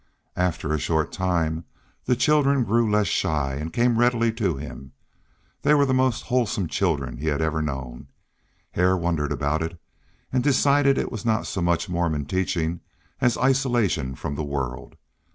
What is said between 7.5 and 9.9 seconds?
known. Hare wondered about it,